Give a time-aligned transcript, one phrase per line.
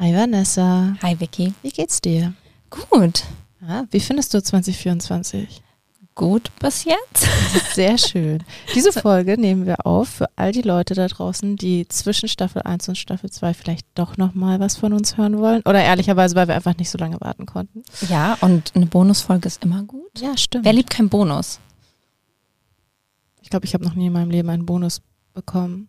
[0.00, 0.94] Hi Vanessa.
[1.02, 1.54] Hi Vicky.
[1.62, 2.32] Wie geht's dir?
[2.70, 3.24] Gut.
[3.60, 5.60] Ja, wie findest du 2024?
[6.14, 7.26] Gut bis jetzt.
[7.74, 8.44] Sehr schön.
[8.76, 12.88] Diese Folge nehmen wir auf für all die Leute da draußen, die zwischen Staffel 1
[12.88, 15.62] und Staffel 2 vielleicht doch nochmal was von uns hören wollen.
[15.62, 17.82] Oder ehrlicherweise, weil wir einfach nicht so lange warten konnten.
[18.08, 20.20] Ja, und eine Bonusfolge ist immer gut.
[20.20, 20.64] Ja, stimmt.
[20.64, 21.58] Wer liebt keinen Bonus?
[23.42, 25.02] Ich glaube, ich habe noch nie in meinem Leben einen Bonus
[25.34, 25.88] bekommen.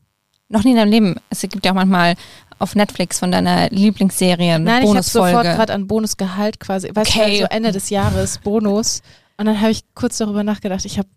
[0.49, 1.15] Noch nie in deinem Leben.
[1.29, 2.15] Es gibt ja auch manchmal
[2.57, 5.29] auf Netflix von deiner Lieblingsserie eine Nein, ich habe Bonusfolge.
[5.37, 6.89] sofort gerade an Bonusgehalt quasi.
[6.93, 7.29] Weißt du, Okay.
[7.31, 9.01] halt so Ende des Jahres Bonus.
[9.37, 10.83] Und dann habe ich kurz darüber nachgedacht.
[10.85, 11.07] Ich habe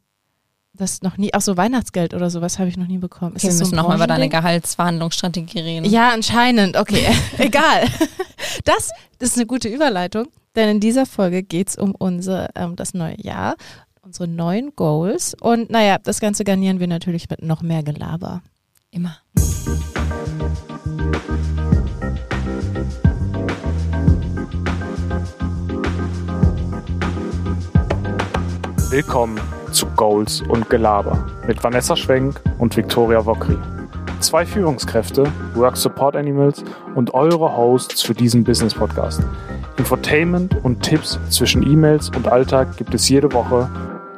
[0.74, 3.32] das noch nie, auch so Weihnachtsgeld oder sowas habe ich noch nie bekommen.
[3.36, 4.28] Okay, wir so müssen ein nochmal über deine?
[4.28, 5.84] Gehaltsverhandlungsstrategie reden.
[5.86, 6.76] Ja, anscheinend.
[6.76, 7.04] Okay,
[7.38, 7.86] egal.
[8.64, 12.76] Das, das ist eine gute Überleitung, denn in dieser Folge geht es um unser, ähm,
[12.76, 13.56] das neue Jahr,
[14.02, 15.34] unsere neuen Goals.
[15.40, 18.42] Und naja, das Ganze garnieren wir natürlich mit noch mehr Gelaber.
[18.90, 19.18] Immer.
[28.92, 33.56] Willkommen zu Goals und Gelaber mit Vanessa Schwenk und Viktoria Wokri.
[34.20, 35.24] Zwei Führungskräfte,
[35.54, 36.62] Work Support Animals
[36.94, 39.22] und eure Hosts für diesen Business Podcast.
[39.78, 43.70] Infotainment und Tipps zwischen E-Mails und Alltag gibt es jede Woche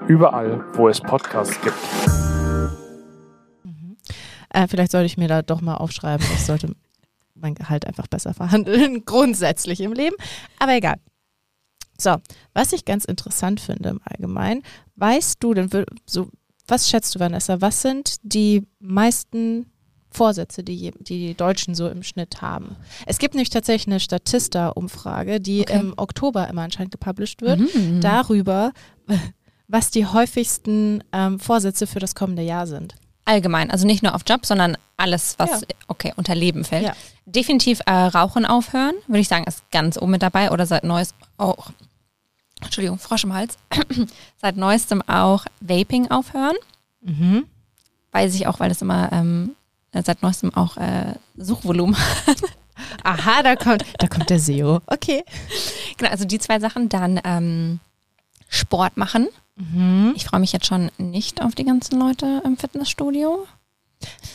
[0.08, 2.23] überall, wo es Podcasts gibt.
[4.54, 6.74] Äh, vielleicht sollte ich mir da doch mal aufschreiben, ich sollte
[7.34, 10.14] mein Gehalt einfach besser verhandeln, grundsätzlich im Leben.
[10.58, 10.96] Aber egal.
[11.98, 12.16] So,
[12.54, 14.62] was ich ganz interessant finde im Allgemeinen,
[14.96, 15.68] weißt du denn,
[16.06, 16.28] so,
[16.66, 19.66] was schätzt du, Vanessa, was sind die meisten
[20.10, 22.76] Vorsätze, die die, die Deutschen so im Schnitt haben?
[23.06, 25.80] Es gibt nämlich tatsächlich eine Statista-Umfrage, die Okay.
[25.80, 28.00] im Oktober immer anscheinend gepublished wird, Mhm.
[28.00, 28.72] darüber,
[29.68, 32.94] was die häufigsten ähm, Vorsätze für das kommende Jahr sind.
[33.26, 35.66] Allgemein, also nicht nur auf Job, sondern alles, was Ja.
[35.88, 36.84] okay unter Leben fällt.
[36.84, 36.92] Ja.
[37.26, 41.14] Definitiv äh, Rauchen aufhören, würde ich sagen, ist ganz oben mit dabei oder seit neues
[41.38, 41.70] auch,
[42.60, 43.56] Entschuldigung, Frosch im Hals,
[44.40, 46.56] seit neuestem auch Vaping aufhören.
[47.00, 47.44] Mhm.
[48.12, 49.56] Weiß ich auch, weil das immer ähm,
[49.92, 51.96] äh, seit neuestem auch äh, Suchvolumen
[52.26, 52.42] hat.
[53.02, 54.80] Aha, da kommt, da kommt der SEO.
[54.86, 55.24] Okay.
[55.96, 56.88] genau, also die zwei Sachen.
[56.88, 57.80] Dann ähm,
[58.48, 59.28] Sport machen.
[59.56, 60.12] Mhm.
[60.16, 63.46] Ich freue mich jetzt schon nicht auf die ganzen Leute im Fitnessstudio.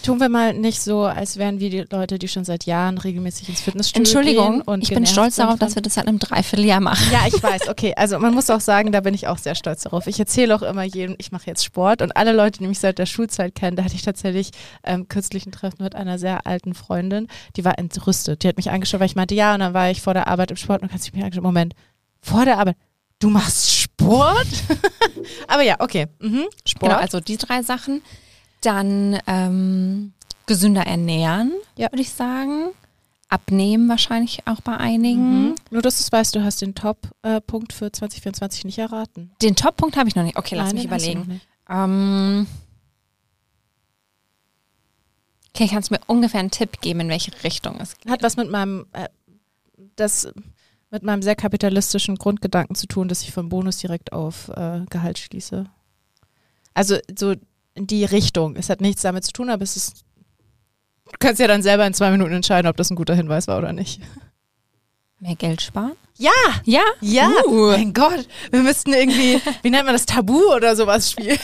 [0.04, 3.50] Tun wir mal nicht so, als wären wir die Leute, die schon seit Jahren regelmäßig
[3.50, 4.62] ins Fitnessstudio Entschuldigung, gehen.
[4.62, 7.06] Und ich bin stolz darauf, dass wir das seit einem Dreivierteljahr machen.
[7.12, 7.94] Ja, ich weiß, okay.
[7.96, 10.08] Also man muss auch sagen, da bin ich auch sehr stolz darauf.
[10.08, 12.98] Ich erzähle auch immer jedem, ich mache jetzt Sport und alle Leute, die mich seit
[12.98, 14.52] der Schulzeit kennen, da hatte ich tatsächlich
[14.84, 18.44] ähm, kürzlich ein Treffen mit einer sehr alten Freundin, die war entrüstet.
[18.44, 20.52] Die hat mich angeschaut, weil ich meinte, ja, und dann war ich vor der Arbeit
[20.52, 21.76] im Sport und dann hat sie mich angeschaut, Moment,
[22.22, 22.78] vor der Arbeit,
[23.20, 23.89] du machst Sport?
[25.48, 26.08] Aber ja, okay.
[26.20, 26.46] Mhm.
[26.66, 26.92] Sport.
[26.92, 28.02] Genau, also die drei Sachen.
[28.62, 30.14] Dann ähm,
[30.46, 31.92] gesünder ernähren, Ja.
[31.92, 32.72] würde ich sagen.
[33.30, 35.50] Abnehmen wahrscheinlich auch bei einigen.
[35.50, 35.56] Mhm.
[35.70, 39.32] Nur, dass du es weißt, du hast den Top-Punkt für 2024 nicht erraten.
[39.42, 40.36] Den Top-Punkt habe ich noch nicht.
[40.36, 41.42] Okay, lass Nein, mich hast du überlegen.
[41.70, 42.48] Ähm,
[45.54, 48.12] okay, kannst du mir ungefähr einen Tipp geben, in welche Richtung es geht?
[48.12, 49.08] Hat was mit meinem, äh,
[49.96, 50.28] das,
[50.92, 55.20] mit meinem sehr kapitalistischen Grundgedanken zu tun, dass ich vom Bonus direkt auf äh, Gehalt
[55.20, 55.66] schließe.
[56.74, 57.36] Also so
[57.76, 58.56] in die Richtung.
[58.56, 60.04] Es hat nichts damit zu tun, aber es ist.
[61.06, 63.58] Du kannst ja dann selber in zwei Minuten entscheiden, ob das ein guter Hinweis war
[63.58, 64.02] oder nicht.
[65.20, 65.94] Mehr Geld sparen?
[66.18, 66.32] Ja!
[66.66, 66.84] Ja.
[67.02, 67.30] Ja!
[67.46, 67.72] Uh.
[67.72, 71.40] Mein Gott, wir müssten irgendwie, wie nennt man das, Tabu oder sowas spielen.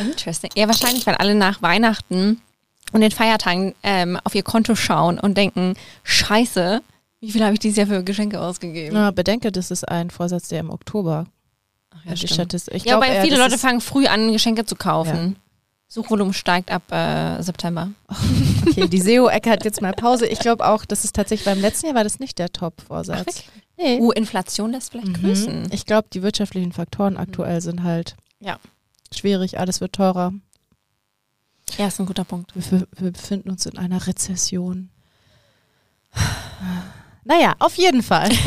[0.00, 0.50] Interesting.
[0.56, 2.40] Ja, wahrscheinlich, weil alle nach Weihnachten
[2.92, 5.74] und den Feiertagen ähm, auf ihr Konto schauen und denken,
[6.04, 6.82] scheiße,
[7.20, 8.94] wie viel habe ich dieses Jahr für Geschenke ausgegeben?
[8.94, 11.26] Na, bedenke, das ist ein Vorsatz, der im Oktober
[11.90, 12.32] Ach, ja, stimmt.
[12.32, 12.74] Statistik.
[12.74, 15.36] Ich ja, aber viele Leute ist- fangen früh an, Geschenke zu kaufen.
[15.88, 17.90] Suchvolumen steigt ab äh, September.
[18.66, 20.26] Okay, die SEO-Ecke hat jetzt mal Pause.
[20.26, 23.44] Ich glaube auch, das ist tatsächlich beim letzten Jahr war das nicht der Top-Vorsatz.
[23.76, 23.98] Nee.
[24.00, 25.12] Uh, Inflation lässt vielleicht Mhm.
[25.14, 25.68] grüßen.
[25.70, 28.58] Ich glaube, die wirtschaftlichen Faktoren aktuell sind halt Ja.
[29.14, 29.58] schwierig.
[29.60, 30.32] Alles wird teurer.
[31.78, 32.54] Ja, ist ein guter Punkt.
[32.54, 34.90] Wir, wir, befinden uns in einer Rezession.
[37.24, 38.30] Naja, auf jeden Fall.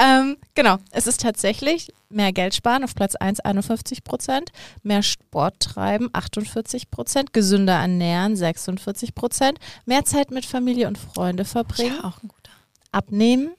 [0.00, 4.50] ähm, genau, es ist tatsächlich mehr Geld sparen auf Platz 1 51 Prozent,
[4.82, 11.44] mehr Sport treiben 48 Prozent, gesünder ernähren 46 Prozent, mehr Zeit mit Familie und Freunde
[11.44, 12.50] verbringen, Ja, auch ein guter.
[12.92, 13.50] abnehmen,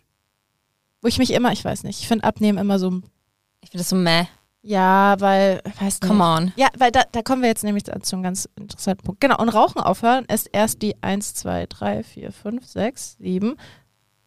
[1.02, 3.02] wo ich mich immer, ich weiß nicht, ich finde Abnehmen immer so,
[3.62, 4.26] Ich finde das so meh.
[4.64, 6.08] Ja, weil, weiß nicht.
[6.08, 6.54] Come on.
[6.56, 9.22] Ja, weil da, da kommen wir jetzt nämlich zu einem ganz interessanten Punkt.
[9.22, 13.58] Genau, und Rauchen aufhören ist erst die 1, 2, 3, 4, 5, 6, 7,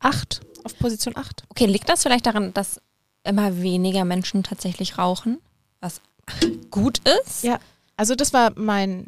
[0.01, 1.45] 8 auf Position 8.
[1.51, 2.81] Okay, liegt das vielleicht daran, dass
[3.23, 5.39] immer weniger Menschen tatsächlich rauchen?
[5.81, 6.01] Was
[6.71, 7.45] gut ist?
[7.45, 7.59] Ja.
[7.97, 9.07] Also das war mein,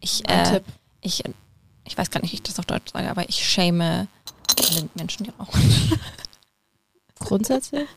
[0.00, 0.64] Ich, mein äh, Tipp.
[1.02, 1.22] ich
[1.84, 4.06] ich weiß gar nicht, wie ich das auf Deutsch sage, aber ich schäme
[4.56, 5.60] alle Menschen, die rauchen.
[7.18, 7.88] Grundsätzlich?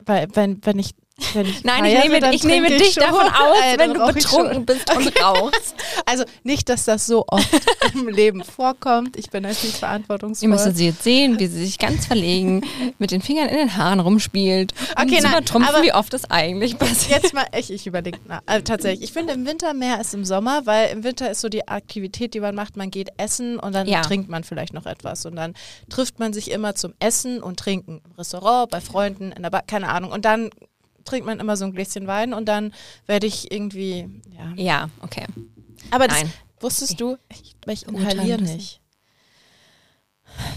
[0.00, 3.02] Weil, wenn, wenn ich ich Nein, ich feiere, nehme, dann ich nehme trinke dich schon.
[3.04, 5.74] davon aus, Äh, wenn du ich betrunken bist und rauchst.
[6.06, 7.48] Also nicht, dass das so oft
[7.94, 9.16] im Leben vorkommt.
[9.16, 10.48] Ich bin jetzt nicht Ihr verantwortungsvoll.
[10.48, 12.62] müsstet sie jetzt sehen, wie sie sich ganz verlegen
[12.98, 14.72] mit den Fingern in den Haaren rumspielt.
[14.96, 17.22] Okay, und nein, übertrumpfen, aber- wie oft das eigentlich passiert.
[17.22, 20.66] Jetzt mal, ich, ich überlege, also tatsächlich, ich finde im Winter mehr als im Sommer,
[20.66, 23.86] weil im Winter ist so die Aktivität, die man macht, man geht essen und dann
[23.86, 24.00] Ja.
[24.02, 25.54] trinkt man vielleicht noch etwas und dann
[25.88, 29.62] trifft man sich immer zum Essen und Trinken im Restaurant, bei Freunden, in der Bar,
[29.66, 30.50] keine Ahnung und dann
[31.04, 32.72] trinkt man immer so ein Gläschen Wein und dann
[33.06, 34.52] werde ich irgendwie, ja.
[34.56, 35.26] Ja, okay.
[35.90, 36.32] Aber das, Nein.
[36.60, 38.80] wusstest du, ich, ich inhaliere nicht.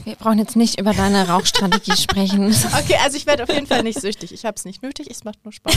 [0.05, 2.47] Wir brauchen jetzt nicht über deine Rauchstrategie sprechen.
[2.47, 4.31] Okay, also ich werde auf jeden Fall nicht süchtig.
[4.31, 5.75] Ich habe es nicht nötig, es macht nur Spaß.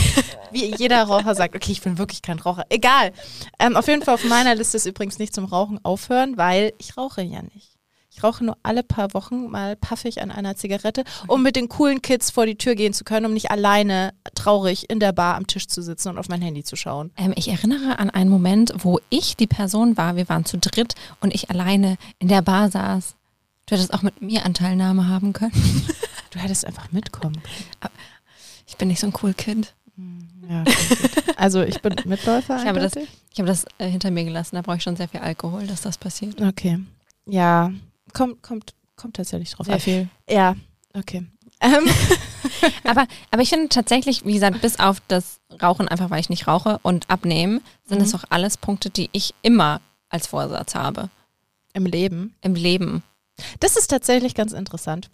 [0.51, 2.65] Wie jeder Raucher sagt, okay, ich bin wirklich kein Raucher.
[2.69, 3.11] Egal.
[3.59, 6.97] Ähm, auf jeden Fall auf meiner Liste ist übrigens nicht zum Rauchen aufhören, weil ich
[6.97, 7.77] rauche ja nicht.
[8.21, 12.03] Ich rauche nur alle paar Wochen mal paffig an einer Zigarette, um mit den coolen
[12.03, 15.47] Kids vor die Tür gehen zu können, um nicht alleine traurig in der Bar am
[15.47, 17.09] Tisch zu sitzen und auf mein Handy zu schauen.
[17.17, 20.93] Ähm, ich erinnere an einen Moment, wo ich die Person war, wir waren zu dritt
[21.19, 23.15] und ich alleine in der Bar saß.
[23.65, 25.87] Du hättest auch mit mir Anteilnahme haben können.
[26.29, 27.41] Du hättest einfach mitkommen
[28.67, 29.73] Ich bin nicht so ein cool Kind.
[29.95, 30.29] können.
[30.47, 30.63] Ja,
[31.37, 32.57] also ich bin Mitläufer.
[32.57, 34.57] Ich habe das, ich habe das äh, hinter mir gelassen.
[34.57, 36.39] Da brauche ich schon sehr viel Alkohol, dass das passiert.
[36.39, 36.79] Okay.
[37.25, 37.71] Ja,
[38.13, 39.81] kommt, kommt, kommt tatsächlich drauf Sehr an.
[39.81, 40.09] viel.
[40.29, 40.55] Ja,
[40.93, 41.25] okay.
[41.61, 41.85] Ähm,
[42.83, 46.47] Aber, aber ich finde tatsächlich, wie gesagt, bis auf das Rauchen, einfach weil ich nicht
[46.47, 48.03] rauche und abnehmen, sind Mhm.
[48.03, 51.09] das auch alles Punkte, die ich immer als Vorsatz habe
[51.73, 52.35] Im Leben.
[52.41, 53.03] im Leben.
[53.59, 55.09] Das ist tatsächlich ganz interessant,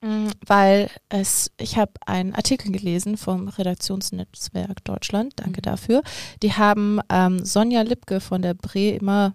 [0.00, 5.62] Mm, weil es, ich habe einen Artikel gelesen vom Redaktionsnetzwerk Deutschland, danke Mhm.
[5.62, 6.02] dafür.
[6.42, 9.32] Die haben ähm, Sonja Lipke von der Bremer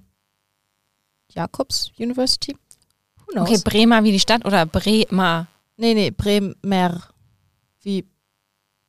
[1.33, 2.55] Jakobs University.
[3.25, 3.49] Who knows?
[3.49, 5.47] Okay, Bremer wie die Stadt oder Bremer?
[5.77, 7.01] nee, nee, Bremer.
[7.81, 8.05] Wie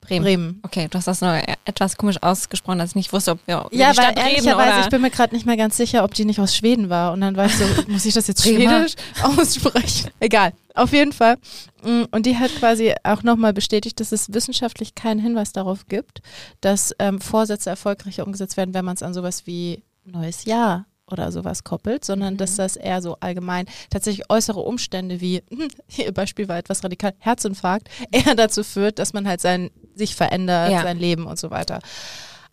[0.01, 0.23] Bremen.
[0.25, 0.61] Bremen.
[0.63, 3.91] Okay, du hast das nur etwas komisch ausgesprochen, dass ich nicht wusste, ob wir Ja,
[3.93, 4.81] die weil Stadt reden ehrlicherweise, oder...
[4.83, 7.13] ich bin mir gerade nicht mehr ganz sicher, ob die nicht aus Schweden war.
[7.15, 10.11] Und dann war ich so, muss ich das jetzt schwedisch aussprechen?
[10.21, 11.37] Egal, auf jeden Fall.
[11.83, 16.21] Mm, Und die hat quasi auch nochmal bestätigt, dass es wissenschaftlich keinen Hinweis darauf gibt,
[16.61, 21.31] dass ähm, Vorsätze erfolgreicher umgesetzt werden, wenn man es an sowas wie neues Jahr oder
[21.33, 22.39] sowas koppelt, sondern Mhm.
[22.39, 25.43] dass das eher so allgemein tatsächlich äußere Umstände wie,
[25.87, 30.73] hier Beispiel war etwas radikal, Herzinfarkt, eher dazu führt, dass man halt sein, sich verändert,
[30.73, 30.83] Ja.
[30.83, 31.81] sein Leben und so weiter.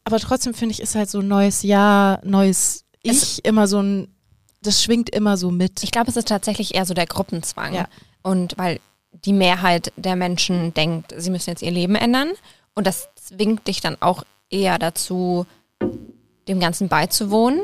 [0.03, 4.09] Aber trotzdem finde ich, ist halt so neues Jahr, neues Es- Ich immer so ein,
[4.61, 5.83] das schwingt immer so mit.
[5.83, 7.73] Ich glaube, es ist tatsächlich eher so der Gruppenzwang.
[7.73, 7.87] Ja.
[8.21, 8.79] Und weil
[9.25, 12.29] die Mehrheit der Menschen denkt, sie müssen jetzt ihr Leben ändern.
[12.75, 15.47] Und das zwingt dich dann auch eher dazu,
[16.47, 17.61] dem Ganzen beizuwohnen.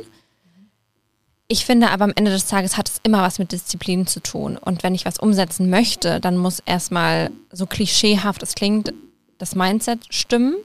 [1.49, 4.57] Ich finde aber am Ende des Tages hat es immer was mit Disziplin zu tun.
[4.57, 8.93] Und wenn ich was umsetzen möchte, dann muss erstmal, so klischeehaft es klingt,
[9.37, 10.55] das Mindset stimmen.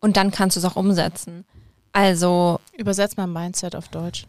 [0.00, 1.44] Und dann kannst du es auch umsetzen.
[1.92, 4.26] Also, Übersetzt mal Mindset auf Deutsch.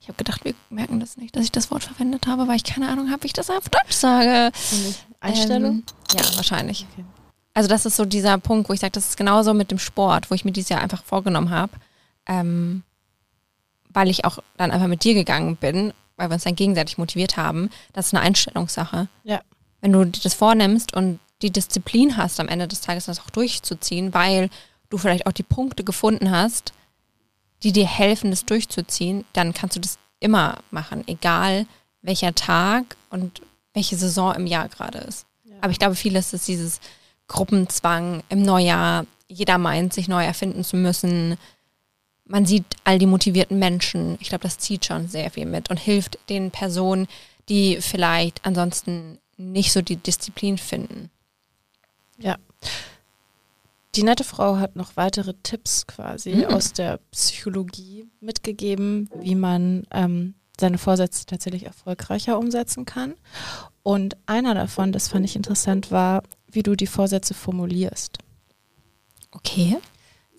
[0.00, 2.64] ich habe gedacht, wir merken das nicht, dass ich das Wort verwendet habe, weil ich
[2.64, 4.50] keine Ahnung habe, wie ich das auf Deutsch sage.
[5.20, 5.84] Einstellung?
[6.12, 6.86] Ähm, ja, wahrscheinlich.
[6.92, 7.04] Okay.
[7.54, 10.30] Also das ist so dieser Punkt, wo ich sage, das ist genauso mit dem Sport,
[10.30, 11.72] wo ich mir dieses Jahr einfach vorgenommen habe,
[12.26, 12.82] ähm,
[13.94, 17.36] weil ich auch dann einfach mit dir gegangen bin, weil wir uns dann gegenseitig motiviert
[17.36, 17.70] haben.
[17.92, 19.08] Das ist eine Einstellungssache.
[19.22, 19.40] Ja.
[19.80, 23.30] Wenn du dir das vornimmst und die Disziplin hast, am Ende des Tages das auch
[23.30, 24.50] durchzuziehen, weil
[24.90, 26.72] du vielleicht auch die Punkte gefunden hast,
[27.62, 31.66] die dir helfen, das durchzuziehen, dann kannst du das immer machen, egal
[32.02, 33.40] welcher Tag und
[33.72, 35.26] welche Saison im Jahr gerade ist.
[35.60, 36.80] Aber ich glaube, vieles ist dieses
[37.26, 39.06] Gruppenzwang im Neujahr.
[39.28, 41.38] Jeder meint, sich neu erfinden zu müssen.
[42.26, 44.16] Man sieht all die motivierten Menschen.
[44.20, 47.06] Ich glaube, das zieht schon sehr viel mit und hilft den Personen,
[47.48, 51.10] die vielleicht ansonsten nicht so die Disziplin finden.
[52.18, 52.36] Ja.
[53.94, 56.44] Die nette Frau hat noch weitere Tipps quasi Mhm.
[56.46, 63.14] aus der Psychologie mitgegeben, wie man ähm, seine Vorsätze tatsächlich erfolgreicher umsetzen kann.
[63.82, 68.18] Und einer davon, das fand ich interessant, war, wie du die Vorsätze formulierst.
[69.32, 69.76] Okay.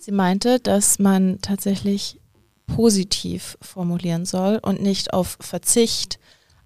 [0.06, 2.20] Sie meinte, dass man tatsächlich
[2.68, 6.20] positiv formulieren soll und nicht auf Verzicht,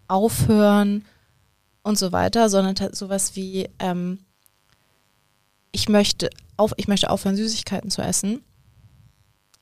[0.08, 1.06] Aufhören
[1.82, 4.18] und so weiter, sondern sowas wie ähm,
[5.72, 6.28] ich möchte
[6.58, 8.44] auf, ich möchte aufhören, Süßigkeiten zu essen.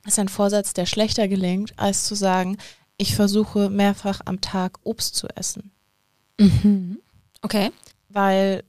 [0.03, 2.57] Das ist ein Vorsatz, der schlechter gelingt, als zu sagen,
[2.97, 5.71] ich versuche mehrfach am Tag Obst zu essen.
[6.37, 6.99] Mhm.
[7.43, 7.71] Okay.
[8.09, 8.65] Weil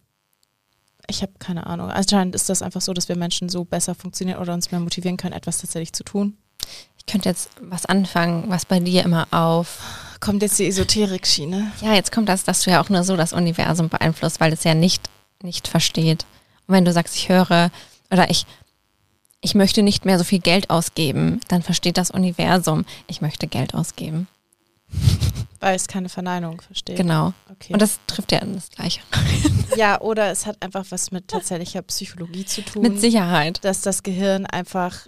[1.10, 1.90] ich habe keine Ahnung.
[1.90, 5.16] Anscheinend ist das einfach so, dass wir Menschen so besser funktionieren oder uns mehr motivieren
[5.16, 6.36] können, etwas tatsächlich zu tun.
[6.96, 9.80] ich könnte jetzt was anfangen, was bei dir immer auf.
[10.20, 11.72] Kommt jetzt die Esoterik-Schiene.
[11.80, 14.64] Ja, jetzt kommt das, dass du ja auch nur so das Universum beeinflusst, weil es
[14.64, 15.08] ja nicht,
[15.42, 16.26] nicht versteht.
[16.66, 17.70] Und wenn du sagst, ich höre
[18.10, 18.46] oder ich,
[19.40, 23.74] ich möchte nicht mehr so viel Geld ausgeben, dann versteht das Universum, ich möchte Geld
[23.74, 24.28] ausgeben.
[25.60, 26.96] Weil es keine Verneinung versteht.
[26.96, 27.34] Genau.
[27.50, 27.74] Okay.
[27.74, 29.00] Und das trifft ja in das Gleiche.
[29.76, 32.82] ja, oder es hat einfach was mit tatsächlicher Psychologie zu tun.
[32.82, 33.62] Mit Sicherheit.
[33.62, 35.06] Dass das Gehirn einfach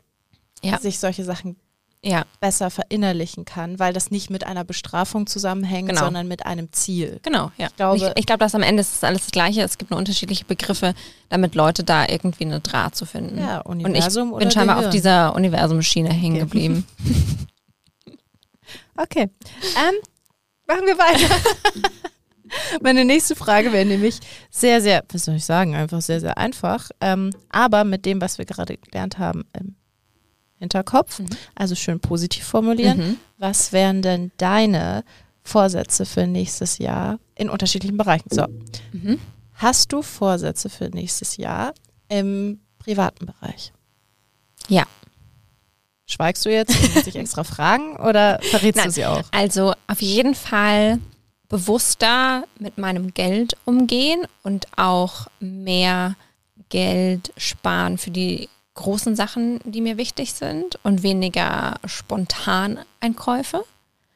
[0.63, 0.79] Ja.
[0.79, 1.57] sich solche Sachen
[2.05, 6.01] Ja, besser verinnerlichen kann, weil das nicht mit einer Bestrafung zusammenhängt, Genau.
[6.03, 7.21] sondern mit einem Ziel.
[7.23, 7.53] genau.
[7.59, 7.69] Ja.
[7.69, 9.63] Ich glaube- ich, ich glaube, dass am Ende ist es alles das Gleiche.
[9.63, 10.95] Es gibt nur unterschiedliche Begriffe,
[11.29, 13.39] damit Leute da irgendwie eine Draht zu finden.
[13.39, 14.93] Ja, Und ich Universum oder bin scheinbar auf Gehirn.
[14.93, 16.87] dieser Universumschiene hängen geblieben.
[19.03, 19.29] Okay.
[19.77, 19.95] Ähm,
[20.67, 21.35] machen wir weiter.
[22.83, 26.91] Meine nächste Frage wäre nämlich sehr, sehr, was soll ich sagen, einfach sehr, sehr einfach.
[27.01, 29.75] Ähm, aber mit dem, was wir gerade gelernt haben im
[30.59, 31.27] Hinterkopf, Mhm.
[31.55, 32.99] also schön positiv formulieren.
[32.99, 33.17] Mhm.
[33.39, 35.03] Was wären denn deine
[35.43, 38.29] Vorsätze für nächstes Jahr in unterschiedlichen Bereichen?
[38.31, 38.47] So,
[38.93, 39.19] Mhm.
[39.55, 41.73] hast du Vorsätze für nächstes Jahr
[42.09, 43.73] im privaten Bereich?
[44.69, 44.85] Ja.
[46.13, 48.87] Schweigst du jetzt und musst dich extra fragen oder verrätst Nein.
[48.87, 49.23] du sie auch?
[49.31, 50.99] Also auf jeden Fall
[51.49, 56.17] bewusster mit meinem Geld umgehen und auch mehr
[56.69, 63.65] Geld sparen für die großen Sachen, die mir wichtig sind und weniger spontan Einkäufe.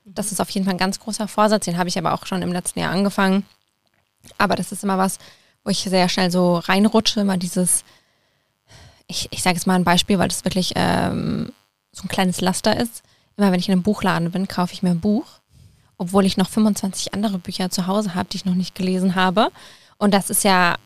[0.05, 2.43] Das ist auf jeden Fall ein ganz großer Vorsatz, den habe ich aber auch schon
[2.43, 3.45] im letzten Jahr angefangen.
[4.39, 5.19] Aber das ist immer was,
[5.65, 7.85] wo ich sehr schnell so reinrutsche, mal dieses,
[9.07, 11.53] ich, ich sage jetzt mal ein Beispiel, weil das wirklich ähm,
[11.97, 13.03] so ein kleines Laster ist.
[13.37, 15.27] Immer wenn ich in einem Buchladen bin, kaufe ich mir ein Buch,
[15.99, 19.51] obwohl ich noch 25 andere Bücher zu Hause habe, die ich noch nicht gelesen habe.
[19.99, 20.77] Und das ist ja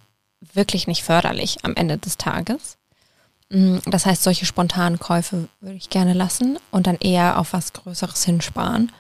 [0.41, 2.77] wirklich nicht förderlich am Ende des Tages.
[3.51, 7.73] Mm, Das heißt, solche spontanen Käufe würde ich gerne lassen und dann eher auf was
[7.73, 8.93] Größeres hinsparen.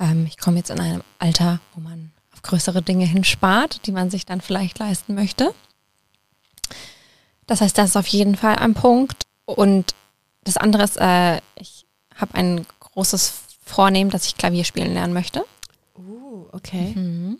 [0.00, 4.10] Ähm, ich komme jetzt in einem Alter, wo man auf größere Dinge hinspart, die man
[4.10, 5.54] sich dann vielleicht leisten möchte.
[7.46, 9.22] Das heißt, das ist auf jeden Fall ein Punkt.
[9.46, 9.94] Und
[10.44, 13.34] das andere ist, äh, ich habe ein großes
[13.64, 15.44] Vornehmen, dass ich Klavier spielen lernen möchte.
[15.96, 16.92] Uh, okay.
[16.94, 17.38] Mhm.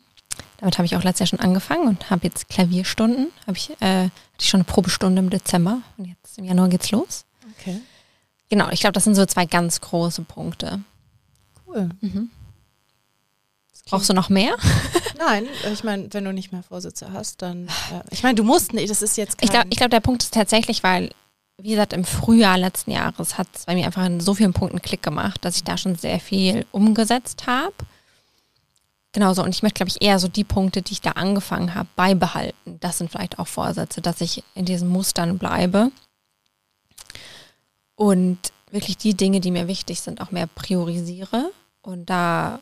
[0.58, 3.28] Damit habe ich auch letztes Jahr schon angefangen und habe jetzt Klavierstunden.
[3.46, 6.90] Habe ich, äh, hatte ich schon eine Probestunde im Dezember und jetzt im Januar geht's
[6.90, 7.24] los.
[7.58, 7.80] Okay.
[8.48, 10.80] Genau, ich glaube, das sind so zwei ganz große Punkte.
[11.66, 11.90] Cool.
[12.00, 12.30] Mhm.
[13.86, 14.56] Brauchst du noch mehr?
[15.18, 17.68] Nein, ich meine, wenn du nicht mehr Vorsätze hast, dann.
[17.68, 19.44] Äh, ich meine, du musst nicht, das ist jetzt kein.
[19.46, 21.10] Ich glaube, ich glaub, der Punkt ist tatsächlich, weil,
[21.58, 24.82] wie gesagt, im Frühjahr letzten Jahres hat es bei mir einfach in so vielen Punkten
[24.82, 27.74] Klick gemacht, dass ich da schon sehr viel umgesetzt habe.
[29.12, 31.88] Genauso, und ich möchte, glaube ich, eher so die Punkte, die ich da angefangen habe,
[31.94, 32.78] beibehalten.
[32.80, 35.92] Das sind vielleicht auch Vorsätze, dass ich in diesen Mustern bleibe
[37.94, 38.38] und
[38.72, 41.52] wirklich die Dinge, die mir wichtig sind, auch mehr priorisiere.
[41.80, 42.58] Und da,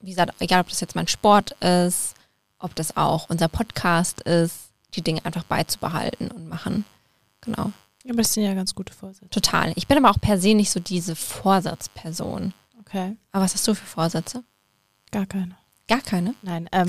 [0.00, 2.14] wie gesagt, egal ob das jetzt mein Sport ist,
[2.58, 4.56] ob das auch unser Podcast ist,
[4.94, 6.84] die Dinge einfach beizubehalten und machen.
[7.40, 7.72] Genau,
[8.10, 9.30] aber das sind ja ganz gute Vorsätze.
[9.30, 9.72] total.
[9.76, 12.52] Ich bin aber auch per se nicht so diese Vorsatzperson.
[12.80, 13.16] Okay.
[13.32, 14.44] Aber was hast du für Vorsätze?
[15.10, 15.56] Gar keine.
[15.88, 16.34] Gar keine.
[16.42, 16.88] Nein, ähm,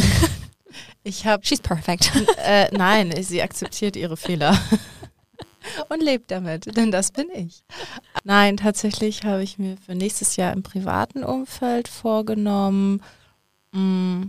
[1.04, 1.46] ich habe.
[1.46, 2.12] She's perfect.
[2.38, 4.58] Äh, nein, sie akzeptiert ihre Fehler.
[5.90, 7.64] Und lebt damit, denn das bin ich.
[8.24, 13.02] Nein, tatsächlich habe ich mir für nächstes Jahr im privaten Umfeld vorgenommen.
[13.72, 14.28] Mh,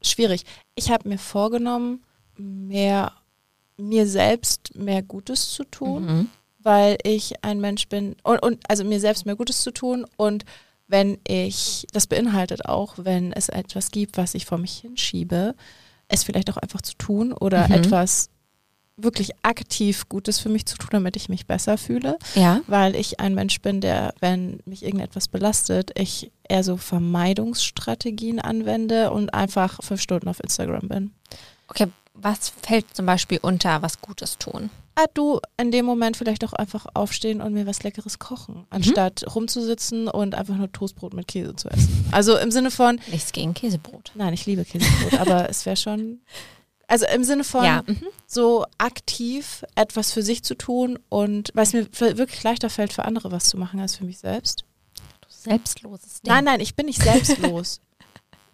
[0.00, 0.44] schwierig.
[0.74, 2.02] Ich habe mir vorgenommen,
[2.36, 3.12] mehr
[3.78, 6.28] mir selbst mehr Gutes zu tun Mhm.
[6.60, 10.44] weil ich ein Mensch bin und, und also mir selbst mehr Gutes zu tun und
[10.88, 15.54] wenn ich, das beinhaltet auch, wenn es etwas gibt, was ich vor mich hinschiebe,
[16.08, 17.74] es vielleicht auch einfach zu tun oder Mhm.
[17.74, 18.30] etwas
[18.96, 22.60] wirklich aktiv Gutes für mich zu tun, damit ich mich besser fühle, Ja.
[22.66, 29.10] weil ich ein Mensch bin, der, wenn mich irgendetwas belastet, ich eher so Vermeidungsstrategien anwende
[29.10, 31.10] und einfach fünf Stunden auf Instagram bin.
[31.68, 31.86] Okay,
[32.20, 34.70] was fällt zum Beispiel unter was Gutes tun?
[34.98, 39.24] ah, du in dem Moment vielleicht auch einfach aufstehen und mir was Leckeres kochen, anstatt
[39.34, 42.08] rumzusitzen und einfach nur Toastbrot mit Käse zu essen.
[42.10, 44.12] Also im Sinne von, Nichts gegen Käsebrot.
[44.14, 46.20] nein, ich liebe Käsebrot, aber es wäre schon,
[46.88, 47.84] also im Sinne von ja.
[47.86, 48.06] Mhm.
[48.26, 51.86] so aktiv etwas für sich zu tun und weil es mir
[52.18, 54.64] wirklich leichter fällt, für andere was zu machen als für mich selbst.
[55.20, 56.32] Du selbstloses Ding.
[56.32, 57.80] Nein, nein, ich bin nicht selbstlos.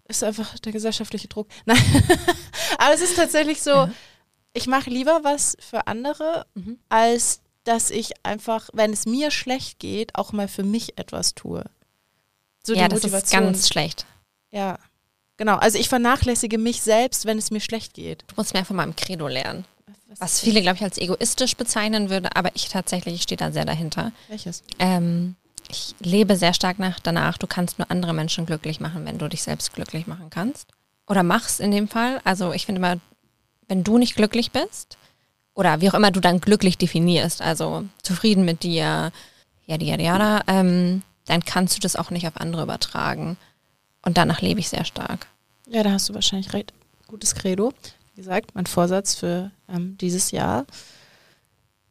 [0.07, 1.47] ist einfach der gesellschaftliche Druck.
[1.65, 1.77] Nein,
[2.77, 3.91] aber es ist tatsächlich so, Ja.
[4.53, 6.79] ich mache lieber was für andere, Mhm.
[6.89, 11.63] als dass ich einfach, wenn es mir schlecht geht, auch mal für mich etwas tue.
[12.63, 13.43] So ja, die das ist Motivation.
[13.43, 14.05] ganz schlecht.
[14.51, 14.77] ja,
[15.37, 15.55] genau.
[15.57, 18.23] Also ich vernachlässige mich selbst, wenn es mir schlecht geht.
[18.27, 19.65] Du musst mehr von meinem Credo lernen.
[20.09, 23.65] Was, Was viele, glaube ich, als egoistisch bezeichnen würde, aber ich tatsächlich stehe da sehr
[23.65, 24.11] dahinter.
[24.29, 24.63] Welches?
[24.79, 25.35] Ähm,
[25.69, 29.27] ich lebe sehr stark nach danach, du kannst nur andere Menschen glücklich machen, wenn du
[29.27, 30.67] dich selbst glücklich machen kannst.
[31.07, 32.19] Oder machst in dem Fall.
[32.23, 32.99] Also ich finde immer,
[33.67, 34.97] wenn du nicht glücklich bist,
[35.53, 39.11] oder wie auch immer du dann glücklich definierst, also zufrieden mit dir,
[39.65, 43.37] yada yada yada, ähm, dann kannst du das auch nicht auf andere übertragen.
[44.03, 45.27] Und danach lebe ich sehr stark.
[45.67, 46.73] Ja, da hast du wahrscheinlich recht.
[47.07, 47.73] Gutes Credo.
[48.13, 50.65] Wie gesagt, mein Vorsatz für ähm, dieses Jahr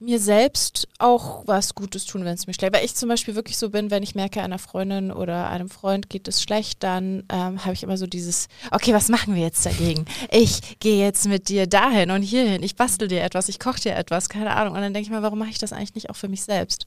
[0.01, 2.75] mir selbst auch was Gutes tun, wenn es mir schlecht.
[2.75, 6.11] Weil ich zum Beispiel wirklich so bin, wenn ich merke, einer Freundin oder einem Freund
[6.11, 9.65] geht es schlecht, dann ähm, habe ich immer so dieses, okay, was machen wir jetzt
[9.65, 10.05] dagegen?
[10.31, 13.95] Ich gehe jetzt mit dir dahin und hierhin, ich bastel dir etwas, ich koche dir
[13.97, 14.75] etwas, keine Ahnung.
[14.75, 16.87] Und dann denke ich mal, warum mache ich das eigentlich nicht auch für mich selbst?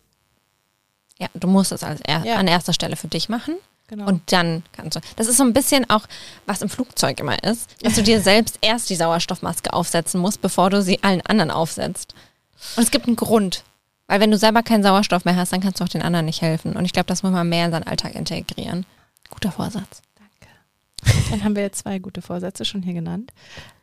[1.20, 2.36] Ja, du musst es als er Ja.
[2.36, 3.56] an erster Stelle für dich machen.
[3.88, 4.06] Genau.
[4.06, 5.00] Und dann kannst du.
[5.16, 6.06] Das ist so ein bisschen auch,
[6.46, 10.70] was im Flugzeug immer ist, dass du dir selbst erst die Sauerstoffmaske aufsetzen musst, bevor
[10.70, 12.14] du sie allen anderen aufsetzt.
[12.76, 13.64] Und es gibt einen Grund.
[14.08, 16.42] Weil wenn du selber keinen Sauerstoff mehr hast, dann kannst du auch den anderen nicht
[16.42, 16.76] helfen.
[16.78, 18.86] Und ich glaube, das muss man mehr in seinen Alltag integrieren.
[19.30, 20.02] Guter Vorsatz.
[21.30, 23.32] Dann haben wir jetzt zwei gute Vorsätze schon hier genannt.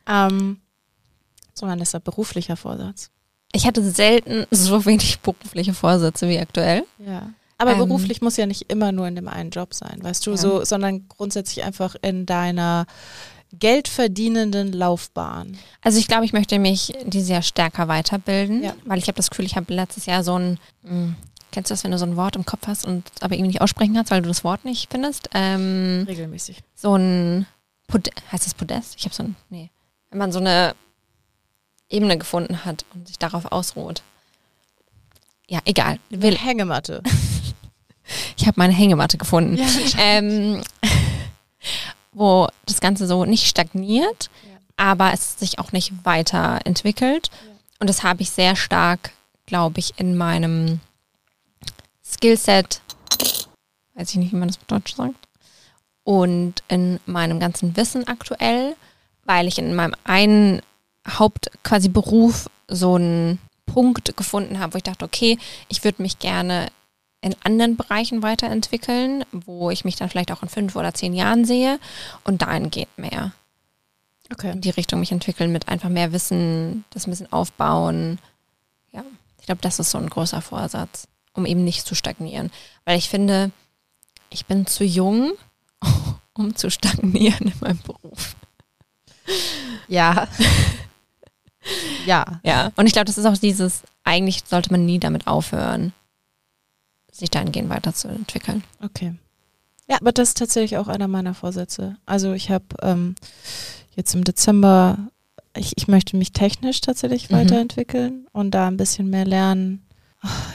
[0.07, 0.59] Ähm,
[1.53, 3.09] so, dann ist der beruflicher Vorsatz.
[3.53, 6.83] Ich hatte selten so wenig berufliche Vorsätze wie aktuell.
[6.99, 7.29] Ja.
[7.57, 7.77] Aber Ähm.
[7.77, 10.37] beruflich muss ja nicht immer nur in dem einen Job sein, weißt du, Ja.
[10.37, 12.85] so, sondern grundsätzlich einfach in deiner
[13.53, 15.57] geldverdienenden Laufbahn.
[15.81, 18.73] Also ich glaube, ich möchte mich dieses Jahr stärker weiterbilden, Ja.
[18.85, 21.13] weil ich habe das Gefühl, ich habe letztes Jahr so ein, mh,
[21.51, 23.61] kennst du das, wenn du so ein Wort im Kopf hast und aber irgendwie nicht
[23.61, 25.29] aussprechen kannst, weil du das Wort nicht findest?
[25.33, 26.63] Ähm, Regelmäßig.
[26.75, 27.45] so ein,
[27.87, 28.95] Pod heißt das Podest?
[28.97, 29.69] Ich habe so ein, nee,
[30.09, 30.75] wenn man so eine
[31.87, 34.01] Ebene gefunden hat und sich darauf ausruht.
[35.47, 35.99] Ja, egal.
[36.09, 37.03] Will, Hängematte.
[38.37, 39.55] ich habe meine Hängematte gefunden.
[39.57, 39.67] Ja,
[39.99, 40.61] ähm,
[42.15, 44.57] wo das Ganze so nicht stagniert, Ja.
[44.77, 47.29] aber es sich auch nicht weiterentwickelt.
[47.31, 47.51] Ja.
[47.79, 49.11] Und das habe ich sehr stark,
[49.45, 50.79] glaube ich, in meinem
[52.03, 52.81] Skillset,
[53.95, 55.27] weiß ich nicht, wie man das auf Deutsch sagt,
[56.03, 58.75] und in meinem ganzen Wissen aktuell,
[59.25, 60.61] weil ich in meinem einen
[61.07, 65.37] Haupt quasi Beruf so einen Punkt gefunden habe, wo ich dachte, okay,
[65.67, 66.67] ich würde mich gerne
[67.25, 71.43] in anderen Bereichen weiterentwickeln, wo ich mich dann vielleicht auch in fünf oder zehn Jahren
[71.43, 71.79] sehe
[72.23, 73.33] und dahin geht mehr
[74.31, 74.51] Okay.
[74.51, 78.19] in die Richtung mich entwickeln mit einfach mehr Wissen, das ein bisschen aufbauen.
[78.91, 79.03] Ja,
[79.39, 82.51] ich glaube, das ist so ein großer Vorsatz, um eben nicht zu stagnieren.
[82.85, 83.51] Weil ich finde,
[84.29, 85.33] ich bin zu jung,
[86.33, 88.35] um zu stagnieren in meinem Beruf.
[89.87, 90.27] Ja.
[92.05, 92.39] ja.
[92.43, 95.93] Ja, und ich glaube, das ist auch dieses, eigentlich sollte man nie damit aufhören,
[97.15, 98.63] sich dahingehend weiterzuentwickeln.
[98.83, 99.13] Okay.
[99.89, 101.97] Ja, aber das ist tatsächlich auch einer meiner Vorsätze.
[102.05, 103.15] Also ich habe ähm,
[103.95, 104.97] jetzt im Dezember,
[105.55, 107.35] ich, ich möchte mich technisch tatsächlich Mhm.
[107.35, 109.81] weiterentwickeln und da ein bisschen mehr lernen.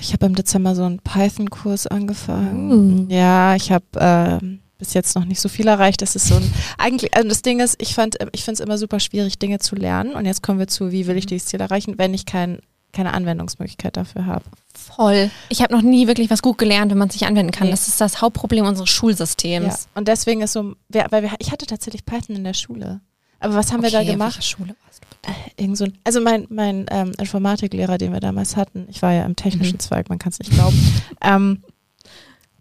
[0.01, 3.07] Ich habe im Dezember so einen Python-Kurs angefangen.
[3.07, 3.13] Uh.
[3.13, 6.03] Ja, ich habe ähm, bis jetzt noch nicht so viel erreicht.
[6.03, 8.79] Das ist so ein, eigentlich, also das Ding ist, ich fand, ich finde es immer
[8.79, 10.15] super schwierig, Dinge zu lernen.
[10.15, 12.59] Und jetzt kommen wir zu, wie will ich dieses Ziel erreichen, wenn ich kein,
[12.93, 14.45] keine Anwendungsmöglichkeit dafür habe.
[14.75, 15.31] Voll.
[15.49, 17.67] Ich habe noch nie wirklich was gut gelernt, wenn man es nicht anwenden kann.
[17.67, 17.73] Nee.
[17.73, 19.67] Das ist das Hauptproblem unseres Schulsystems.
[19.67, 19.91] Ja.
[19.95, 23.01] Und deswegen ist so, weil wir, ich hatte tatsächlich Python in der Schule.
[23.39, 24.45] Aber was haben wir da Okay, gemacht?
[24.45, 25.39] Schule warst du bitte?
[25.57, 29.25] Irgend so ein, also mein, mein ähm, Informatiklehrer, den wir damals hatten, ich war ja
[29.25, 29.81] im technischen Mhm.
[29.81, 30.77] Zweig, man kann es nicht glauben,
[31.23, 31.63] ähm,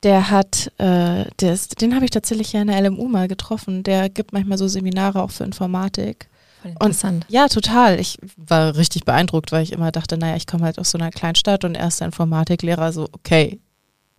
[0.04, 3.84] der hat, äh, der ist, den habe ich tatsächlich ja in der LMU mal getroffen.
[3.84, 6.30] Der gibt manchmal so Seminare auch für Informatik.
[6.62, 7.26] Voll interessant.
[7.30, 8.00] Ja, total.
[8.00, 11.12] Ich war richtig beeindruckt, weil ich immer dachte, naja, ich komme halt aus so einer
[11.12, 13.60] kleinen Stadt und er ist der Informatiklehrer, so, okay,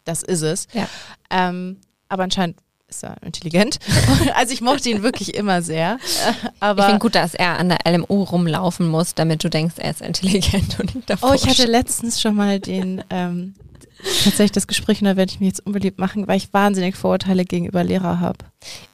[0.05, 0.67] das ist es.
[0.73, 0.89] Ja.
[1.31, 2.57] Ähm, aber anscheinend
[2.89, 3.79] ist er intelligent.
[4.35, 5.99] also ich mochte ihn wirklich immer sehr.
[6.61, 9.93] Aber ich finde gut, dass er an der LMU rumlaufen muss, damit du denkst, er
[9.93, 11.31] ist intelligent und nicht davor.
[11.31, 13.55] Oh, ich hatte letztens schon mal den ähm,
[14.03, 17.45] tatsächlich das Gespräch und da werde ich mich jetzt unbeliebt machen, weil ich wahnsinnig Vorurteile
[17.45, 18.39] gegenüber Lehrer habe.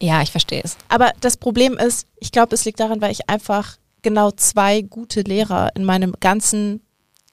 [0.00, 0.76] Ja, ich verstehe es.
[0.88, 5.22] Aber das Problem ist, ich glaube, es liegt daran, weil ich einfach genau zwei gute
[5.22, 6.80] Lehrer in meinem ganzen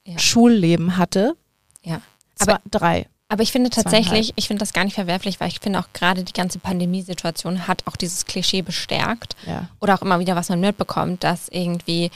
[0.06, 0.18] Ja.
[0.18, 1.34] Schulleben hatte.
[1.82, 2.00] Ja.
[2.40, 3.06] Aber drei.
[3.28, 6.24] Aber ich finde tatsächlich, ich finde das gar nicht verwerflich, weil ich finde auch gerade
[6.24, 9.34] die ganze Pandemiesituation hat auch dieses Klischee bestärkt.
[9.46, 9.68] Ja.
[9.80, 12.10] Oder auch immer wieder, was man mitbekommt, dass irgendwie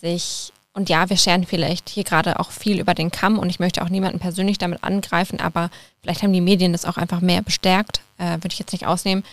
[0.00, 3.60] sich, und ja, wir scheren vielleicht hier gerade auch viel über den Kamm und ich
[3.60, 5.70] möchte auch niemanden persönlich damit angreifen, aber
[6.02, 9.24] vielleicht haben die Medien das auch einfach mehr bestärkt, äh, würde ich jetzt nicht ausnehmen,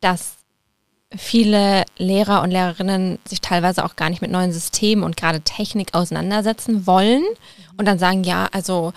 [0.00, 0.34] dass
[1.16, 5.94] viele Lehrer und Lehrerinnen sich teilweise auch gar nicht mit neuen Systemen und gerade Technik
[5.94, 7.22] auseinandersetzen wollen
[7.76, 8.92] und dann sagen, ja, also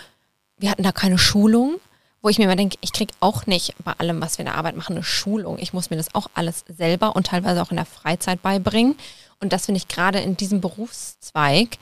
[0.58, 1.76] wir hatten da keine Schulung,
[2.24, 4.58] wo ich mir immer denke, ich kriege auch nicht bei allem, was wir in der
[4.58, 5.58] Arbeit machen, eine Schulung.
[5.60, 8.96] Ich muss mir das auch alles selber und teilweise auch in der Freizeit beibringen.
[9.44, 11.78] Und das finde ich gerade in diesem Berufszweig,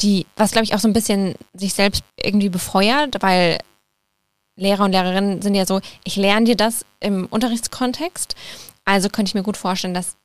[0.00, 3.58] die, was glaube ich auch so ein bisschen sich selbst irgendwie befeuert, weil
[4.56, 8.34] Lehrer und Lehrerinnen sind ja so, ich lerne dir das im Unterrichtskontext.
[8.84, 10.16] Also könnte ich mir gut vorstellen, dass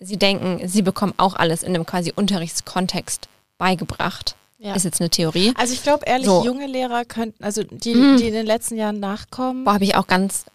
[0.00, 4.36] sie denken, sie bekommen auch alles in einem quasi Unterrichtskontext beigebracht.
[4.58, 4.74] Ja.
[4.74, 5.52] Ist jetzt eine Theorie.
[5.56, 6.42] Also ich glaube ehrlich, So.
[6.44, 8.16] junge Lehrer könnten, also die, Mhm.
[8.16, 9.64] die in den letzten Jahren nachkommen.
[9.64, 10.46] Boah, habe ich auch ganz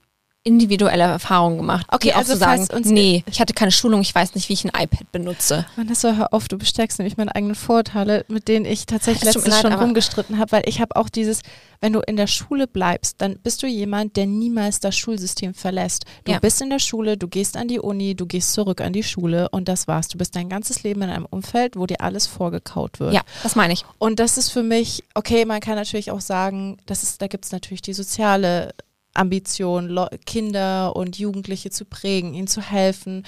[0.50, 1.86] individuelle Erfahrungen gemacht.
[1.92, 5.12] Okay, also sagen, nee, ich hatte keine Schulung, ich weiß nicht, wie ich ein iPad
[5.12, 5.68] benutze.
[5.76, 9.62] Vanessa, hör auf, du bestärkst nämlich meine eigenen Vorurteile, mit denen ich tatsächlich letztens leid,
[9.62, 11.44] schon rumgestritten habe, weil ich habe auch dieses,
[11.82, 16.06] wenn du in der Schule bleibst, dann bist du jemand, der niemals das Schulsystem verlässt.
[16.26, 16.40] Du Ja.
[16.40, 19.50] bist in der Schule, du gehst an die Uni, du gehst zurück an die Schule
[19.50, 20.08] und das war's.
[20.08, 23.14] Du bist dein ganzes Leben in einem Umfeld, wo dir alles vorgekaut wird.
[23.14, 23.86] Ja, das meine ich.
[24.00, 27.46] Und das ist für mich, okay, man kann natürlich auch sagen, das ist, da gibt
[27.46, 28.74] es natürlich die soziale
[29.20, 33.26] Ambition, Kinder und Jugendliche zu prägen, ihnen zu helfen.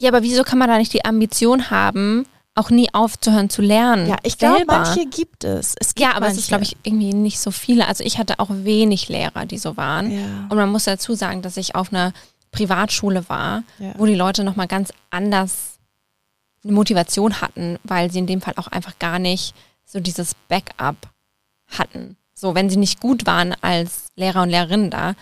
[0.00, 4.08] Ja, aber wieso kann man da nicht die Ambition haben, auch nie aufzuhören zu lernen?
[4.08, 5.74] Ja, ich glaube, manche gibt es.
[5.80, 6.34] es gibt Ja, aber manche.
[6.36, 7.86] es ist, glaube ich, irgendwie nicht so viele.
[7.86, 10.10] Also ich hatte auch wenig Lehrer, die so waren.
[10.10, 10.46] Ja.
[10.48, 12.12] Und man muss dazu sagen, dass ich auf einer
[12.50, 13.94] Privatschule war, Ja.
[13.98, 15.78] wo die Leute nochmal ganz anders
[16.62, 20.96] eine Motivation hatten, weil sie in dem Fall auch einfach gar nicht so dieses Backup
[21.68, 22.16] hatten.
[22.44, 25.14] So, wenn sie nicht gut waren als Lehrer und Lehrerinnen da,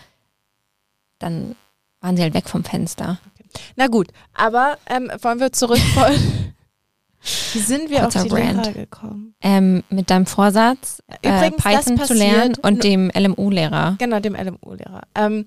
[1.21, 1.55] dann
[2.01, 3.21] waren sie halt weg vom Fenster.
[3.77, 5.79] Na gut, aber ähm, wollen wir zurück.
[7.53, 8.67] Wie sind wir Kurzer auf die Rant.
[8.67, 9.37] Lehrer gekommen?
[9.41, 13.95] Ähm, mit deinem Vorsatz, äh, Übrigens, das Python zu lernen und dem LMU-Lehrer.
[14.01, 15.03] Genau, dem LMU-Lehrer.
[15.15, 15.47] Ähm,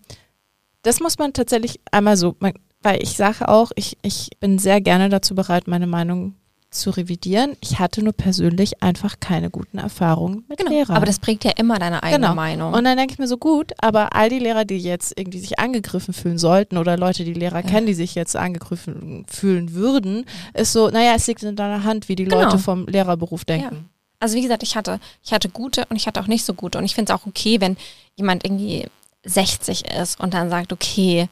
[0.84, 4.80] das muss man tatsächlich einmal so, man, weil ich sage auch, ich, ich bin sehr
[4.80, 6.36] gerne dazu bereit, meine Meinung
[6.76, 7.58] zu revidieren.
[7.62, 10.72] Ich hatte nur persönlich einfach keine guten Erfahrungen mit Genau.
[10.72, 10.96] Lehrern.
[10.98, 12.36] Aber das prägt ja immer deine eigene Genau.
[12.36, 12.74] Meinung.
[12.74, 15.60] Und dann denke ich mir so, gut, aber all die Lehrer, die jetzt irgendwie sich
[15.60, 17.70] angegriffen fühlen sollten oder Leute, die Lehrer Ja.
[17.70, 22.10] kennen, die sich jetzt angegriffen fühlen würden, ist so, naja, es liegt in deiner Hand,
[22.10, 22.44] wie die Genau.
[22.44, 23.90] Leute vom Lehrerberuf denken.
[24.20, 26.78] Also wie gesagt, ich hatte, ich hatte gute und ich hatte auch nicht so gute.
[26.78, 27.76] Und ich finde es auch okay, wenn
[28.16, 28.86] jemand irgendwie
[29.24, 31.28] 60 ist und dann sagt, okay,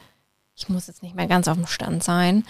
[0.56, 2.44] ich muss jetzt nicht mehr ganz auf dem Stand sein.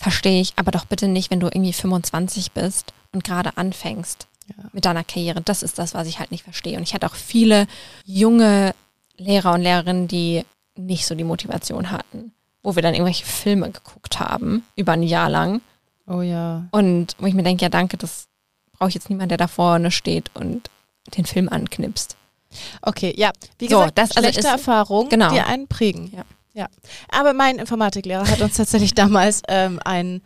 [0.00, 4.64] Verstehe ich, aber doch bitte nicht, wenn du irgendwie 25 bist und gerade anfängst Ja.
[4.72, 5.40] mit deiner Karriere.
[5.40, 6.76] Das ist das, was ich halt nicht verstehe.
[6.76, 7.66] Und ich hatte auch viele
[8.04, 8.74] junge
[9.16, 10.44] Lehrer und Lehrerinnen, die
[10.76, 12.30] nicht so die Motivation hatten,
[12.62, 15.60] wo wir dann irgendwelche Filme geguckt haben, über ein Jahr lang.
[16.06, 16.66] Oh ja.
[16.70, 18.28] Und wo ich mir denke, ja danke, das
[18.72, 20.70] brauche ich jetzt niemand, der da vorne steht und
[21.16, 22.16] den Film anknipst.
[22.80, 23.32] Okay, ja.
[23.58, 25.30] Wie So, gesagt, das also schlechte ist- Erfahrungen, genau.
[25.32, 26.12] die einen prägen.
[26.16, 26.22] Ja.
[26.58, 26.68] Ja.
[27.10, 30.22] Aber mein Informatiklehrer hat uns tatsächlich damals ähm, ein,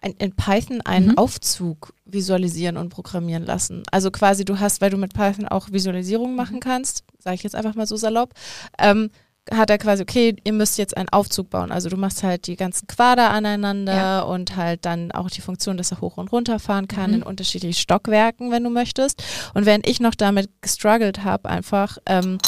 [0.00, 1.18] ein, in Python einen Mhm.
[1.18, 3.82] Aufzug visualisieren und programmieren lassen.
[3.90, 6.36] Also quasi du hast, weil du mit Python auch Visualisierungen Mhm.
[6.36, 8.32] machen kannst, sage ich jetzt einfach mal so salopp,
[8.78, 9.10] ähm,
[9.48, 11.70] hat er quasi, okay, ihr müsst jetzt einen Aufzug bauen.
[11.70, 14.20] Also du machst halt die ganzen Quader aneinander Ja.
[14.22, 17.16] und halt dann auch die Funktion, dass er hoch und runter fahren kann Mhm.
[17.18, 19.22] in unterschiedlichen Stockwerken, wenn du möchtest.
[19.54, 22.38] Und während ich noch damit gestruggelt habe, einfach ähm,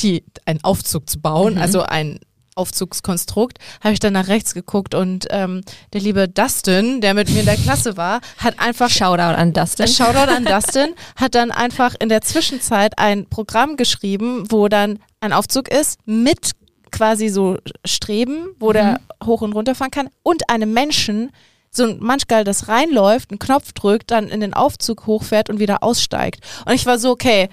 [0.00, 1.60] die, einen Aufzug zu bauen, Mhm.
[1.60, 2.18] also ein
[2.54, 5.60] Aufzugskonstrukt, habe ich dann nach rechts geguckt und ähm,
[5.92, 9.86] der liebe Dustin, der mit mir in der Klasse war, hat einfach Shoutout an Dustin.
[9.88, 15.34] Shoutout an Dustin, hat dann einfach in der Zwischenzeit ein Programm geschrieben, wo dann ein
[15.34, 16.52] Aufzug ist mit
[16.90, 21.30] quasi so Streben, wo der hoch und runter fahren kann und einem Menschen,
[21.70, 25.82] so ein Manchgal, das reinläuft, einen Knopf drückt, dann in den Aufzug hochfährt und wieder
[25.82, 26.40] aussteigt.
[26.64, 27.50] Und ich war so, okay,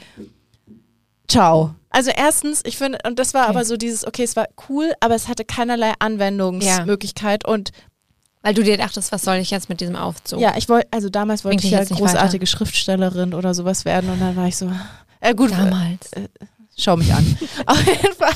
[1.27, 1.75] ciao.
[1.93, 3.49] Also erstens, ich finde, und das war Okay.
[3.51, 7.71] aber so dieses, okay, es war cool, aber es hatte keinerlei Anwendungsmöglichkeit und
[8.41, 10.39] Weil du dir dachtest, was soll ich jetzt mit diesem Aufzug?
[10.41, 14.19] ja, ich wollte, also damals wollte ich dich ja großartige Schriftstellerin oder sowas werden und
[14.19, 14.69] dann war ich so,
[15.21, 16.11] äh, gut, äh, Damals.
[16.77, 17.37] schau mich an.
[17.67, 18.33] Auf jeden Fall.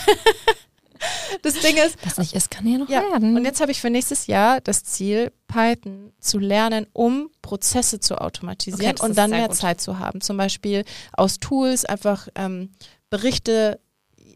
[1.44, 3.36] Das Ding ist, Was nicht ist, kann ja noch ja, werden.
[3.38, 8.20] und jetzt habe ich für nächstes Jahr das Ziel, Python zu lernen, um Prozesse zu
[8.20, 9.58] automatisieren Okay, und dann mehr gut.
[9.58, 10.22] Zeit zu haben.
[10.22, 12.72] Zum Beispiel aus Tools einfach ähm,
[13.10, 13.80] Berichte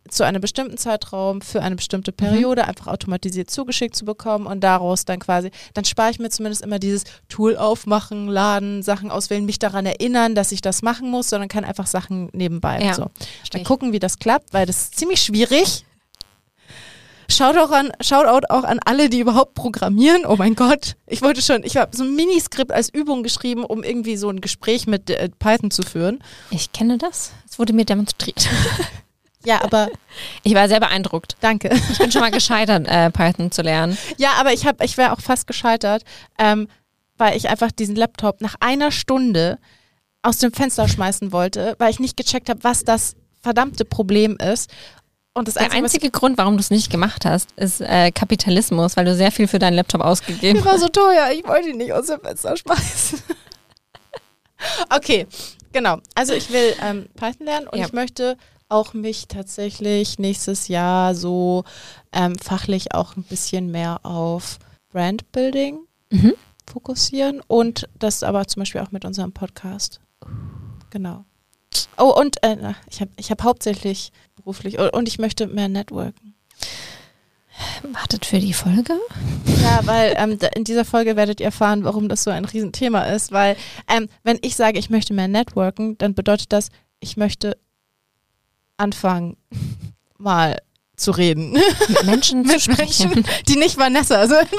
[0.09, 5.05] zu einem bestimmten Zeitraum für eine bestimmte Periode einfach automatisiert zugeschickt zu bekommen und daraus
[5.05, 9.59] dann quasi, dann spare ich mir zumindest immer dieses Tool aufmachen, laden, Sachen auswählen, mich
[9.59, 12.81] daran erinnern, dass ich das machen muss, sondern kann einfach Sachen nebenbei.
[12.81, 13.07] Ja, so.
[13.51, 15.85] Dann gucken, wie das klappt, weil das ist ziemlich schwierig.
[17.31, 20.25] Schaut auch an, Shoutout auch an alle, die überhaupt programmieren.
[20.25, 20.95] Oh mein Gott.
[21.07, 24.41] Ich wollte schon, ich habe so ein Miniskript als Übung geschrieben, um irgendwie so ein
[24.41, 26.21] Gespräch mit äh, Python zu führen.
[26.49, 27.31] Ich kenne das.
[27.49, 28.47] Es wurde mir demonstriert.
[29.43, 29.89] Ja, aber
[30.43, 31.35] Ich war sehr beeindruckt.
[31.39, 31.71] danke.
[31.91, 33.97] Ich bin schon mal gescheitert, äh, Python zu lernen.
[34.17, 36.03] Ja, aber ich habe, ich wäre auch fast gescheitert,
[36.37, 36.67] ähm,
[37.17, 39.57] weil ich einfach diesen Laptop nach einer Stunde
[40.21, 44.69] aus dem Fenster schmeißen wollte, weil ich nicht gecheckt habe, was das verdammte Problem ist.
[45.33, 48.97] Und das Der Einzige, einzige Grund, warum du es nicht gemacht hast, ist äh, Kapitalismus,
[48.97, 51.77] weil du sehr viel für deinen Laptop ausgegeben Der war so teuer, ich wollte ihn
[51.77, 53.21] nicht aus dem Fenster schmeißen.
[54.95, 55.27] okay,
[55.71, 55.99] genau.
[56.15, 57.85] Also ich will ähm, Python lernen und Ja.
[57.85, 58.37] ich möchte
[58.69, 61.63] auch mich tatsächlich nächstes Jahr so
[62.13, 64.59] ähm, fachlich auch ein bisschen mehr auf
[64.91, 65.79] Brandbuilding
[66.13, 66.33] Mhm.
[66.69, 70.01] fokussieren und das aber zum Beispiel auch mit unserem Podcast.
[70.89, 71.23] Genau.
[71.97, 76.35] Oh, und äh, ich habe ich hab hauptsächlich beruflich und, ich möchte mehr networken.
[77.83, 78.99] Wartet für die Folge.
[79.61, 83.31] Ja, weil ähm, in dieser Folge werdet ihr erfahren, warum das so ein Riesenthema ist.
[83.31, 83.55] Weil
[83.87, 87.57] ähm, wenn ich sage, ich möchte mehr networken, dann bedeutet das, ich möchte
[88.77, 89.37] anfangen,
[90.17, 90.57] mal
[90.95, 91.51] zu reden.
[91.87, 93.09] Mit Menschen zu Mit sprechen.
[93.09, 94.49] Menschen, die nicht Vanessa sind.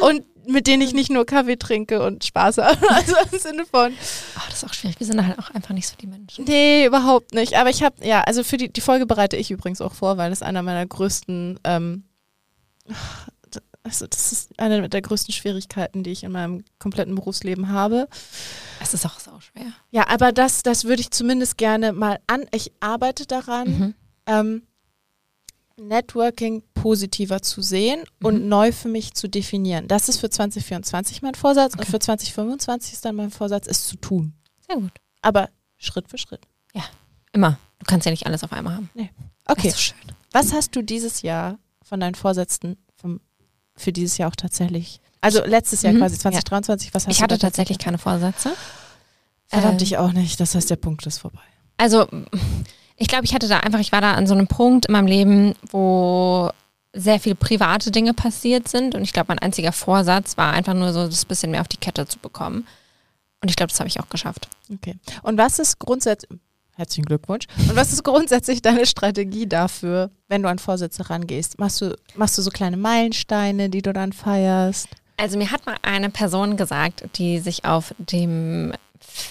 [0.00, 2.78] Und mit denen ich nicht nur Kaffee trinke und Spaß habe.
[2.88, 4.98] Also im Sinne von, Oh, das ist auch schwierig.
[5.00, 6.44] Wir sind halt auch einfach nicht so die Menschen.
[6.44, 7.54] nee, überhaupt nicht.
[7.54, 10.30] Aber ich habe, ja, also für die, die Folge bereite ich übrigens auch vor, weil
[10.30, 12.04] das einer meiner größten, ähm,
[13.82, 18.08] also das ist eine der größten Schwierigkeiten, die ich in meinem kompletten Berufsleben habe.
[18.80, 19.72] Es ist auch sau schwer.
[19.90, 22.46] Ja, aber das, das würde ich zumindest gerne mal an.
[22.52, 23.68] Ich arbeite daran.
[23.68, 23.94] Mhm.
[24.26, 24.62] ähm,
[25.78, 28.48] Networking positiver zu sehen und Mhm.
[28.48, 29.88] neu für mich zu definieren.
[29.88, 31.90] Das ist für 2024 mein Vorsatz und Okay.
[31.90, 34.32] für 2025 ist dann mein Vorsatz, es zu tun.
[34.66, 34.92] Sehr gut.
[35.22, 36.40] Aber Schritt für Schritt.
[37.32, 37.58] Immer.
[37.80, 38.88] Du kannst ja nicht alles auf einmal haben.
[38.94, 39.10] Okay,
[39.44, 40.12] Das ist so schön.
[40.32, 43.20] was hast du dieses Jahr von deinen Vorsätzen vom,
[43.74, 47.24] für dieses Jahr auch tatsächlich, also letztes Jahr Mhm, quasi 2023, was hast Ich du
[47.24, 48.54] hatte da tatsächlich keine Vorsätze.
[49.48, 50.40] Verdammt, Ähm, ich auch nicht.
[50.40, 51.42] Das heißt, der Punkt ist vorbei.
[51.76, 52.06] Also,
[52.96, 55.06] ich glaube, ich hatte da einfach, ich war da an so einem Punkt in meinem
[55.06, 56.50] Leben, wo
[56.92, 58.94] sehr viele private Dinge passiert sind.
[58.94, 61.76] Und ich glaube, mein einziger Vorsatz war einfach nur so, das bisschen mehr auf die
[61.76, 62.66] Kette zu bekommen.
[63.42, 64.48] Und ich glaube, das habe ich auch geschafft.
[64.72, 64.96] Okay.
[65.22, 66.40] Und was ist grundsätzlich,
[66.74, 71.58] herzlichen Glückwunsch, und was ist grundsätzlich deine Strategie dafür, wenn du an Vorsätze rangehst?
[71.58, 74.88] Machst du, machst du so kleine Meilensteine, die du dann feierst?
[75.18, 78.72] Also mir hat mal eine Person gesagt, die sich auf dem,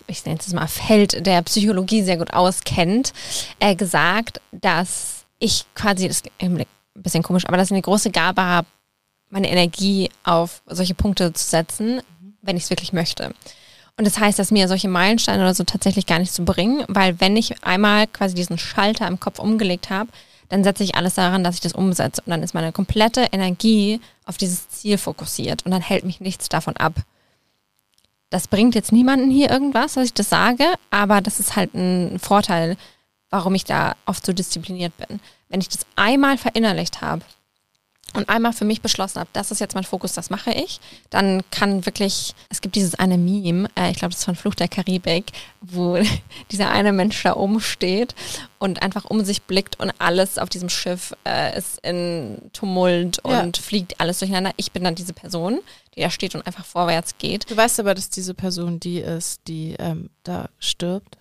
[0.07, 3.13] ich nenne es mal, Feld der Psychologie sehr gut auskennt,
[3.59, 8.11] äh, gesagt, dass ich quasi, das ist ein bisschen komisch, aber dass ich eine große
[8.11, 8.67] Gabe habe,
[9.29, 12.01] meine Energie auf solche Punkte zu setzen,
[12.41, 13.33] wenn ich es wirklich möchte.
[13.97, 17.19] Und das heißt, dass mir solche Meilensteine oder so tatsächlich gar nichts zu bringen, weil
[17.21, 20.09] wenn ich einmal quasi diesen Schalter im Kopf umgelegt habe,
[20.49, 22.21] dann setze ich alles daran, dass ich das umsetze.
[22.25, 26.49] Und dann ist meine komplette Energie auf dieses Ziel fokussiert und dann hält mich nichts
[26.49, 26.93] davon ab.
[28.29, 32.19] Das bringt jetzt niemanden hier irgendwas, dass ich das sage, aber das ist halt ein
[32.19, 32.75] Vorteil,
[33.29, 35.19] warum ich da oft so diszipliniert bin.
[35.49, 37.21] Wenn ich das einmal verinnerlicht habe
[38.15, 41.43] und einmal für mich beschlossen habe, das ist jetzt mein Fokus, das mache ich, dann
[41.51, 44.67] kann wirklich, es gibt dieses eine Meme, äh, ich glaube, das ist von Fluch der
[44.67, 45.25] Karibik,
[45.61, 45.97] wo
[46.51, 48.15] dieser eine Mensch da oben steht
[48.59, 53.41] und einfach um sich blickt und alles auf diesem Schiff äh, ist in Tumult Ja.
[53.41, 54.51] und fliegt alles durcheinander.
[54.57, 55.59] Ich bin dann diese Person,
[55.95, 57.49] die da steht und einfach vorwärts geht.
[57.49, 61.17] Du weißt aber, dass diese Person die ist, die ähm, da stirbt,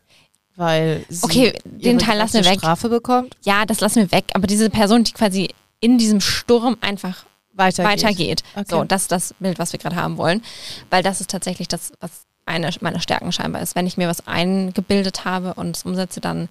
[0.56, 2.58] weil sie Okay, den Teil lassen wir weg.
[2.58, 5.48] Strafe bekommt, Ja, das lassen wir weg, aber diese Person, die quasi
[5.84, 8.02] in diesem Sturm einfach weitergeht.
[8.02, 8.44] weitergeht.
[8.54, 8.64] Okay.
[8.68, 10.42] So, das ist das Bild, was wir gerade haben wollen.
[10.88, 13.74] Weil das ist tatsächlich das, was eine meiner Stärken scheinbar ist.
[13.74, 16.48] Wenn ich mir was eingebildet habe und es umsetze, dann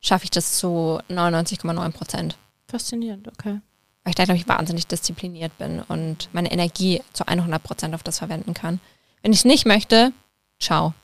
[0.00, 2.36] schaffe ich das zu 99,9 Prozent.
[2.68, 3.60] Faszinierend, okay.
[4.04, 8.04] Weil ich da, glaube ich, wahnsinnig diszipliniert bin und meine Energie zu 100 Prozent auf
[8.04, 8.78] das verwenden kann.
[9.22, 10.12] Wenn ich es nicht möchte,
[10.60, 10.94] ciao.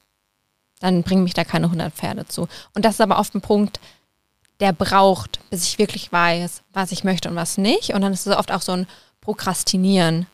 [0.79, 2.47] Dann bringen mich da keine 100 Pferde zu.
[2.75, 3.81] Und das ist aber oft ein Punkt,
[4.63, 7.95] der braucht, bis ich wirklich weiß, was ich möchte und was nicht.
[7.95, 8.87] Und dann ist es oft auch so ein
[9.21, 10.27] Prokrastinieren,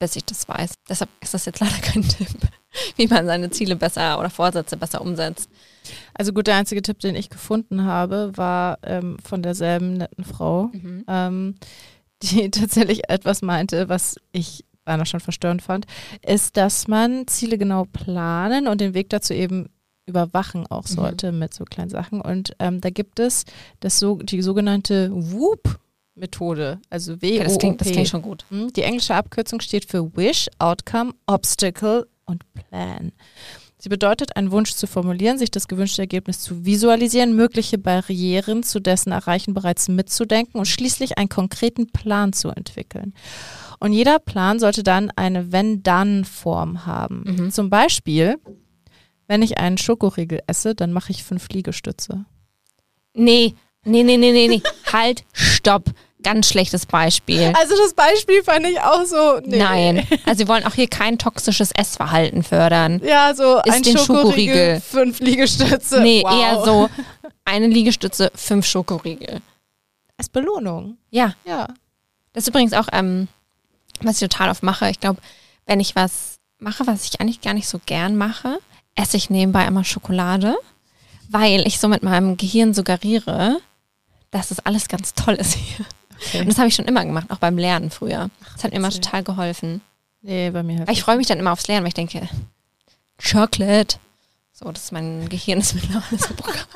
[0.00, 0.74] bis ich das weiß.
[0.88, 2.36] Deshalb ist das jetzt leider kein Tipp,
[2.96, 5.48] wie man seine Ziele besser oder Vorsätze besser umsetzt.
[6.14, 10.72] Also gut, der einzige Tipp, den ich gefunden habe, war ähm, von derselben netten Frau,
[11.06, 11.54] ähm,
[12.22, 15.86] die tatsächlich etwas meinte, was ich beinahe schon verstörend fand,
[16.26, 19.68] ist, dass man Ziele genau planen und den Weg dazu eben
[20.06, 20.94] überwachen auch Mhm.
[20.94, 22.20] sollte mit so kleinen Sachen.
[22.20, 23.44] Und ähm, da gibt es
[23.80, 28.44] das so, die sogenannte WOOP-Methode, also w Okay, das, klingt, das klingt schon gut.
[28.50, 33.12] Hm, Die englische Abkürzung steht für Wish, Outcome, Obstacle und Plan.
[33.78, 38.80] Sie bedeutet, einen Wunsch zu formulieren, sich das gewünschte Ergebnis zu visualisieren, mögliche Barrieren zu
[38.80, 43.12] dessen Erreichen bereits mitzudenken und schließlich einen konkreten Plan zu entwickeln.
[43.80, 47.24] Und jeder Plan sollte dann eine Wenn-Dann-Form haben.
[47.26, 47.50] Mhm.
[47.50, 48.36] Zum Beispiel,
[49.26, 52.24] wenn ich einen Schokoriegel esse, dann mache ich fünf Liegestütze.
[53.14, 54.62] Nee, nee, nee, nee, nee, nee.
[54.92, 55.84] halt, stopp.
[56.22, 57.52] Ganz schlechtes Beispiel.
[57.60, 59.40] Also das Beispiel fand ich auch so.
[59.44, 59.58] Nee.
[59.58, 60.08] Nein.
[60.24, 63.02] Also wir wollen auch hier kein toxisches Essverhalten fördern.
[63.04, 64.80] Ja, so Isst ein den Schokoriegel, Schokoriegel.
[64.80, 66.00] fünf Liegestütze.
[66.00, 66.32] Nee, wow.
[66.32, 66.88] eher so
[67.44, 69.40] eine Liegestütze, fünf Schokoriegel.
[70.16, 70.96] Als Belohnung.
[71.10, 71.68] Ja, Ja.
[72.32, 73.28] das ist übrigens auch, ähm,
[74.00, 74.88] was ich total oft mache.
[74.88, 75.20] Ich glaube,
[75.66, 78.60] wenn ich was mache, was ich eigentlich gar nicht so gern mache,
[78.94, 80.56] esse ich nebenbei immer Schokolade,
[81.28, 83.60] weil ich so mit meinem Gehirn suggeriere,
[84.30, 85.86] dass das alles ganz toll ist hier.
[86.40, 88.30] Und das habe ich schon immer gemacht, auch beim Lernen früher.
[88.54, 89.80] Das hat mir immer total geholfen.
[90.22, 92.28] Nee, bei mir ich freue mich dann immer aufs Lernen, weil ich denke,
[93.22, 93.98] Chocolate.
[94.52, 96.66] So, das ist mein Gehirn ist mittlerweile so Programm.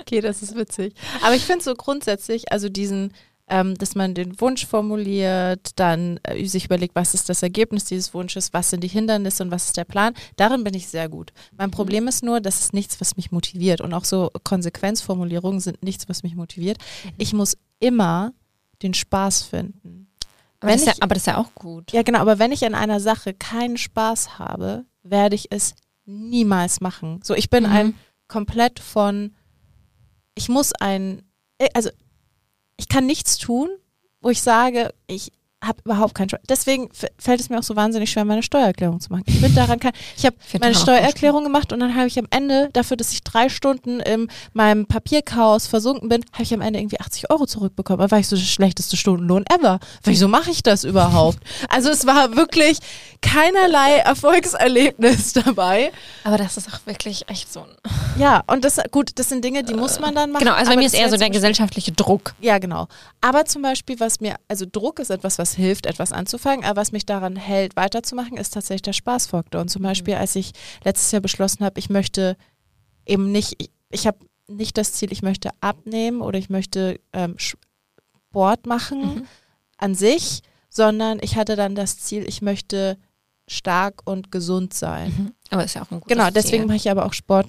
[0.00, 0.94] Okay, das ist witzig.
[1.22, 3.12] Aber ich finde so grundsätzlich, also diesen,
[3.54, 8.14] ähm, dass man den Wunsch formuliert, dann äh, sich überlegt, was ist das Ergebnis dieses
[8.14, 10.14] Wunsches, was sind die Hindernisse und was ist der Plan.
[10.36, 11.32] Darin bin ich sehr gut.
[11.58, 13.80] Mein Problem ist nur, das ist nichts, was mich motiviert.
[13.82, 16.78] Und auch so Konsequenzformulierungen sind nichts, was mich motiviert.
[17.18, 18.32] Ich muss immer
[18.82, 20.08] den Spaß finden.
[20.60, 21.92] Aber, das ist ja, ich- aber das ist ja auch gut.
[21.92, 25.74] Ja, genau, aber wenn ich an einer Sache keinen Spaß habe, werde ich es
[26.06, 27.20] niemals machen.
[27.22, 27.70] So, ich bin Mhm.
[27.72, 27.94] ein
[28.28, 29.34] komplett von,
[30.34, 31.22] ich muss ein,
[31.58, 31.90] äh, also
[32.76, 33.70] ich kann nichts tun,
[34.20, 35.32] wo ich sage, ich
[35.62, 36.40] habe überhaupt keinen Spaß.
[36.48, 39.22] Deswegen fällt es mir auch so wahnsinnig schwer, meine Steuererklärung zu machen.
[39.26, 42.68] Ich bin daran kein, ich habe meine Steuererklärung gemacht und dann habe ich am Ende,
[42.72, 47.00] dafür, dass ich drei Stunden in meinem Papierchaos versunken bin, habe ich am Ende irgendwie
[47.00, 48.00] 80 Euro zurückbekommen.
[48.00, 49.78] Da war ich so der schlechteste Stundenlohn ever.
[50.02, 51.38] Wieso mache ich das überhaupt?
[51.68, 52.78] Also es war wirklich
[53.22, 55.92] keinerlei Erfolgserlebnis dabei.
[56.24, 57.68] Aber das ist auch wirklich echt so ein.
[58.18, 60.44] Ja, und das, gut, das sind Dinge, die muss man dann machen.
[60.44, 62.34] Genau, also bei mir ist eher so der gesellschaftliche Druck.
[62.40, 62.88] Ja, genau.
[63.20, 66.92] Aber zum Beispiel, was mir, also Druck ist etwas, was hilft, etwas anzufangen, aber was
[66.92, 69.60] mich daran hält, weiterzumachen, ist tatsächlich der Spaßfaktor.
[69.60, 70.52] Und zum Beispiel, als ich
[70.84, 72.36] letztes Jahr beschlossen habe, ich möchte
[73.06, 77.36] eben nicht, ich, ich habe nicht das Ziel, ich möchte abnehmen oder ich möchte ähm,
[77.38, 79.26] Sport machen Mhm.
[79.78, 82.96] an sich, sondern ich hatte dann das Ziel, ich möchte
[83.48, 85.10] stark und gesund sein.
[85.16, 85.32] Mhm.
[85.50, 86.66] Aber ist ja auch ein gutes Genau, deswegen Ziel.
[86.66, 87.46] mache ich aber auch Sport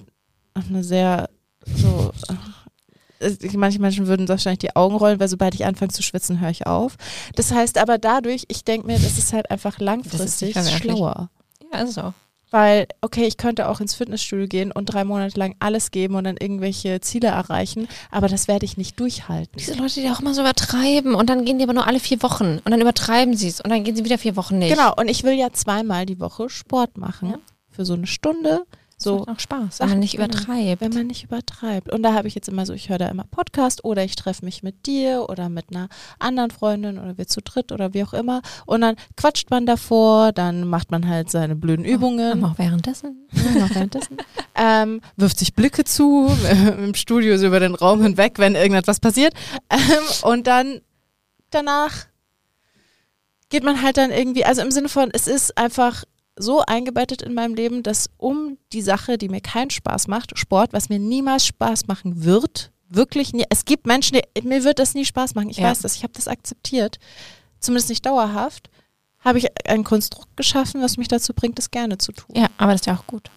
[0.54, 1.28] auf eine sehr
[1.66, 2.12] so.
[3.56, 6.66] Manche Menschen würden wahrscheinlich die Augen rollen, weil sobald ich anfange zu schwitzen, höre ich
[6.66, 6.96] auf.
[7.36, 11.30] Das heißt aber dadurch, ich denke mir, das ist halt einfach langfristig schlauer.
[11.72, 12.12] Ja, ist so.
[12.50, 16.22] Weil, okay, ich könnte auch ins Fitnessstudio gehen und drei Monate lang alles geben und
[16.22, 19.58] dann irgendwelche Ziele erreichen, aber das werde ich nicht durchhalten.
[19.58, 22.22] Diese Leute, die auch immer so übertreiben und dann gehen die aber nur alle vier
[22.22, 24.72] Wochen und dann übertreiben sie es und dann gehen sie wieder vier Wochen nicht.
[24.72, 27.30] Genau, und ich will ja zweimal die Woche Sport machen.
[27.30, 27.38] Ja.
[27.70, 28.64] Für so eine Stunde.
[29.04, 30.80] So, macht auch Spaß, wenn man nicht übertreibt.
[30.80, 31.92] wenn man nicht übertreibt.
[31.92, 34.44] Und da habe ich jetzt immer so, ich höre da immer Podcast oder ich treffe
[34.44, 35.88] mich mit dir oder mit einer
[36.18, 38.42] anderen Freundin oder wir zu dritt oder wie auch immer.
[38.66, 42.42] Und dann quatscht man davor, dann macht man halt seine blöden Übungen.
[42.42, 43.28] Aber auch währenddessen.
[43.44, 44.16] Ja, noch währenddessen.
[44.54, 46.30] ähm, wirft sich Blicke zu,
[46.78, 49.34] im Studio so über den Raum hinweg, wenn irgendetwas passiert.
[49.70, 49.78] Ähm,
[50.22, 50.80] und dann
[51.50, 52.06] danach
[53.50, 56.04] geht man halt dann irgendwie, also im Sinne von, es ist einfach
[56.36, 60.72] so eingebettet in meinem Leben, dass um die Sache, die mir keinen Spaß macht, Sport,
[60.72, 64.94] was mir niemals Spaß machen wird, wirklich nie, es gibt Menschen, die, mir wird das
[64.94, 65.48] nie Spaß machen.
[65.50, 65.70] Ich Ja.
[65.70, 66.98] weiß das, ich habe das akzeptiert,
[67.60, 68.68] zumindest nicht dauerhaft,
[69.20, 72.34] habe ich ein Konstrukt geschaffen, was mich dazu bringt, es gerne zu tun.
[72.36, 73.30] Ja, aber das ist ja auch gut.